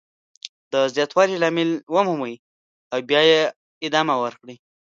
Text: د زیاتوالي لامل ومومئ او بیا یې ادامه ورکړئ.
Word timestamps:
د 0.71 0.73
زیاتوالي 0.95 1.35
لامل 1.43 1.69
ومومئ 1.93 2.35
او 2.93 2.99
بیا 3.09 3.21
یې 3.31 3.41
ادامه 3.85 4.15
ورکړئ. 4.23 4.55